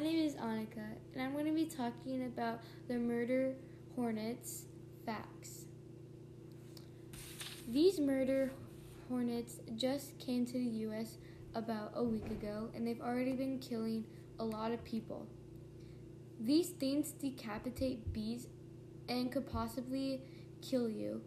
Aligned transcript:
name 0.00 0.18
is 0.18 0.34
Annika, 0.34 0.84
and 1.12 1.22
I'm 1.22 1.32
going 1.32 1.46
to 1.46 1.52
be 1.52 1.66
talking 1.66 2.24
about 2.24 2.60
the 2.88 2.94
murder 2.94 3.54
hornets 3.94 4.64
facts. 5.04 5.66
These 7.68 8.00
murder 8.00 8.52
hornets 9.08 9.56
just 9.76 10.18
came 10.18 10.46
to 10.46 10.52
the 10.52 10.86
US 10.86 11.18
about 11.54 11.92
a 11.94 12.02
week 12.02 12.26
ago, 12.26 12.70
and 12.74 12.86
they've 12.86 13.00
already 13.00 13.32
been 13.32 13.58
killing 13.58 14.04
a 14.38 14.44
lot 14.44 14.72
of 14.72 14.82
people. 14.84 15.26
These 16.40 16.70
things 16.70 17.12
decapitate 17.12 18.12
bees 18.12 18.46
and 19.08 19.30
could 19.30 19.50
possibly 19.50 20.22
kill 20.60 20.88
you. 20.88 21.20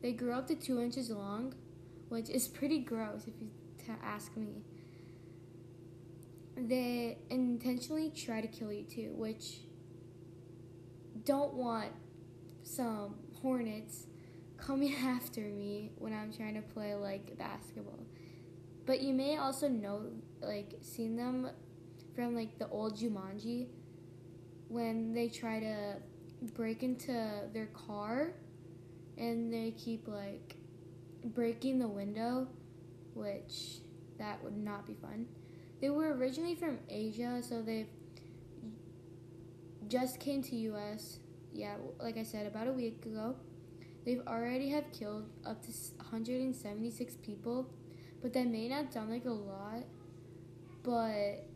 They 0.00 0.12
grow 0.12 0.38
up 0.38 0.46
to 0.48 0.54
two 0.54 0.80
inches 0.80 1.10
long, 1.10 1.54
which 2.08 2.30
is 2.30 2.48
pretty 2.48 2.78
gross 2.78 3.22
if 3.26 3.34
you 3.40 3.50
to 3.86 4.04
ask 4.04 4.36
me 4.36 4.62
they 6.66 7.18
intentionally 7.30 8.10
try 8.10 8.40
to 8.40 8.48
kill 8.48 8.72
you 8.72 8.84
too, 8.84 9.12
which 9.14 9.60
don't 11.24 11.54
want 11.54 11.92
some 12.62 13.14
hornets 13.40 14.06
coming 14.56 14.94
after 15.04 15.40
me 15.40 15.92
when 15.96 16.12
I'm 16.12 16.32
trying 16.32 16.54
to 16.54 16.62
play 16.62 16.94
like 16.94 17.36
basketball. 17.38 18.00
But 18.86 19.02
you 19.02 19.12
may 19.12 19.36
also 19.36 19.68
know 19.68 20.06
like 20.40 20.74
seen 20.80 21.16
them 21.16 21.50
from 22.14 22.34
like 22.34 22.58
the 22.58 22.68
old 22.68 22.96
Jumanji 22.96 23.68
when 24.68 25.12
they 25.12 25.28
try 25.28 25.60
to 25.60 25.96
break 26.54 26.82
into 26.82 27.42
their 27.52 27.66
car 27.66 28.32
and 29.16 29.52
they 29.52 29.72
keep 29.72 30.08
like 30.08 30.56
breaking 31.24 31.78
the 31.78 31.88
window, 31.88 32.48
which 33.14 33.80
that 34.18 34.42
would 34.42 34.56
not 34.56 34.86
be 34.86 34.94
fun. 34.94 35.26
They 35.80 35.90
were 35.90 36.14
originally 36.14 36.54
from 36.54 36.78
Asia, 36.88 37.40
so 37.42 37.62
they 37.62 37.86
just 39.88 40.18
came 40.18 40.42
to 40.42 40.56
US. 40.56 41.20
Yeah, 41.52 41.76
like 42.00 42.16
I 42.16 42.22
said, 42.22 42.46
about 42.46 42.68
a 42.68 42.72
week 42.72 43.04
ago. 43.06 43.36
They've 44.04 44.22
already 44.26 44.70
have 44.70 44.90
killed 44.92 45.28
up 45.44 45.62
to 45.62 45.72
176 45.98 47.14
people, 47.16 47.68
but 48.22 48.32
that 48.32 48.46
may 48.46 48.68
not 48.68 48.92
sound 48.92 49.10
like 49.10 49.24
a 49.26 49.30
lot. 49.30 49.84
But 50.82 51.46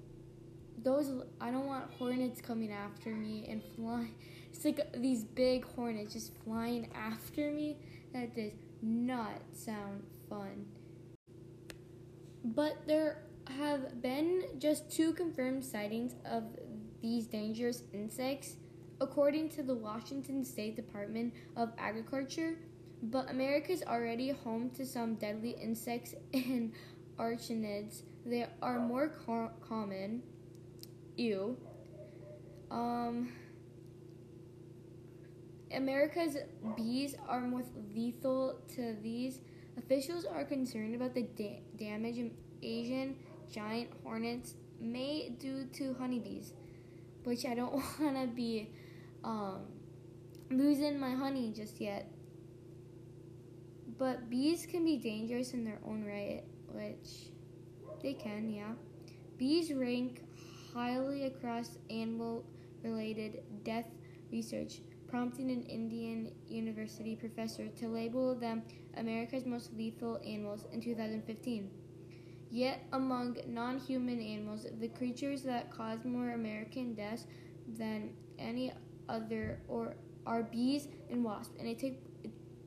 those 0.83 1.25
I 1.41 1.51
don't 1.51 1.67
want 1.67 1.93
hornets 1.95 2.41
coming 2.41 2.73
after 2.73 3.11
me 3.11 3.47
and 3.49 3.63
flying. 3.77 4.15
It's 4.53 4.67
like 4.67 4.93
these 4.93 5.25
big 5.25 5.65
hornets 5.65 6.13
just 6.13 6.37
flying 6.45 6.91
after 6.95 7.51
me. 7.51 7.79
That 8.13 8.37
does 8.37 8.53
not 8.83 9.41
sound 9.55 10.03
fun. 10.29 10.67
But 12.45 12.87
there 12.87 13.23
have 13.59 14.01
been 14.03 14.45
just 14.59 14.91
two 14.91 15.13
confirmed 15.13 15.65
sightings 15.65 16.15
of 16.25 16.45
these 17.01 17.27
dangerous 17.27 17.83
insects, 17.93 18.57
according 19.01 19.49
to 19.51 19.63
the 19.63 19.75
Washington 19.75 20.45
State 20.45 20.77
Department 20.77 21.35
of 21.57 21.73
Agriculture. 21.79 22.57
But 23.03 23.31
America 23.31 23.73
is 23.73 23.83
already 23.83 24.31
home 24.31 24.71
to 24.71 24.87
some 24.87 25.17
deadly 25.17 25.57
insects 25.61 26.15
and 26.35 26.73
arachnids. 27.19 28.03
They 28.25 28.47
are 28.63 28.79
more 28.79 29.09
co- 29.27 29.51
common. 29.61 30.23
Ew. 31.17 31.57
Um, 32.71 33.33
America's 35.75 36.37
bees 36.77 37.17
are 37.29 37.41
more 37.41 37.63
lethal 37.95 38.61
to 38.75 38.95
these. 39.03 39.41
Officials 39.77 40.25
are 40.25 40.45
concerned 40.45 40.95
about 40.95 41.15
the 41.15 41.23
da- 41.23 41.63
damage 41.77 42.19
in 42.19 42.31
Asian 42.63 43.17
giant 43.53 43.91
hornets 44.03 44.55
may 44.81 45.31
do 45.39 45.67
to 45.75 45.95
honeybees, 45.99 46.55
which 47.25 47.45
I 47.47 47.55
don't 47.55 47.75
want 48.01 48.17
to 48.21 48.27
be 48.27 48.71
um, 49.23 49.67
losing 50.51 50.99
my 50.99 51.11
honey 51.11 51.53
just 51.55 51.81
yet. 51.81 52.11
But 53.99 54.31
bees 54.31 54.67
can 54.67 54.85
be 54.85 54.97
dangerous 54.97 55.53
in 55.53 55.65
their 55.65 55.79
own 55.87 56.05
right, 56.05 56.43
which 56.73 57.31
they 58.03 58.15
can, 58.15 58.51
yeah. 58.51 58.73
Bees 59.39 59.73
rank 59.73 60.23
highly 60.75 61.27
across 61.27 61.79
animal 61.91 62.45
related 62.83 63.43
death 63.65 63.87
research, 64.33 64.81
prompting 65.09 65.51
an 65.51 65.63
Indian 65.65 66.33
University 66.49 67.15
professor 67.15 67.69
to 67.69 67.87
label 67.87 68.35
them 68.35 68.63
America's 68.97 69.47
most 69.47 69.73
lethal 69.75 70.21
animals 70.27 70.65
in 70.73 70.81
2015. 70.81 71.71
Yet, 72.53 72.85
among 72.93 73.39
non 73.47 73.79
human 73.79 74.21
animals, 74.21 74.67
the 74.79 74.89
creatures 74.89 75.43
that 75.45 75.71
cause 75.71 76.05
more 76.05 76.33
American 76.33 76.93
deaths 76.93 77.25
than 77.79 78.11
any 78.39 78.75
other 79.09 79.59
or 79.69 79.95
are 80.27 80.43
bees 80.43 80.89
and 81.09 81.25
wasps. 81.25 81.57
In 81.59 81.69
a, 81.69 81.75
t- 81.75 81.97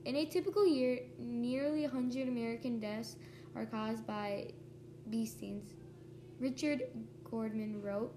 in 0.06 0.16
a 0.16 0.26
typical 0.26 0.66
year, 0.66 1.02
nearly 1.20 1.84
100 1.84 2.28
American 2.28 2.80
deaths 2.80 3.16
are 3.56 3.68
caused 3.68 4.08
by 4.08 4.54
bee 5.12 5.28
stings. 5.28 5.76
Richard 6.40 6.82
Gordman 7.24 7.84
wrote, 7.84 8.12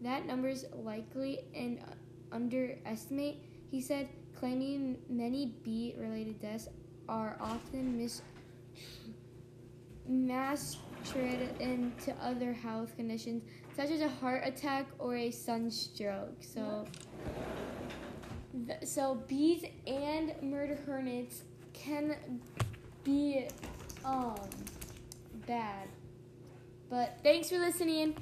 That 0.00 0.24
number 0.24 0.48
is 0.48 0.64
likely 0.72 1.40
an 1.54 1.84
underestimate, 2.32 3.36
he 3.70 3.82
said, 3.82 4.08
claiming 4.34 4.96
many 5.10 5.56
bee 5.62 5.94
related 5.98 6.40
deaths 6.40 6.68
are 7.06 7.36
often 7.38 7.98
mis 7.98 8.22
mastered 10.08 11.60
into 11.60 12.14
other 12.20 12.52
health 12.52 12.96
conditions 12.96 13.42
such 13.76 13.90
as 13.90 14.00
a 14.00 14.08
heart 14.08 14.42
attack 14.44 14.86
or 14.98 15.16
a 15.16 15.30
sunstroke. 15.30 16.36
So, 16.40 16.86
so 18.84 19.22
bees 19.28 19.64
and 19.86 20.34
murder 20.42 20.78
hornets 20.84 21.42
can 21.72 22.16
be 23.04 23.48
um 24.04 24.36
bad. 25.46 25.88
But 26.90 27.18
thanks 27.22 27.50
for 27.50 27.58
listening. 27.58 28.16